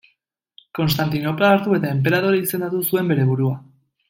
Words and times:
Konstantinopla 0.79 1.51
hartu 1.57 1.77
eta 1.81 1.93
enperadore 1.97 2.41
izendatu 2.47 2.83
zuen 2.89 3.13
bere 3.15 3.29
burua. 3.35 3.55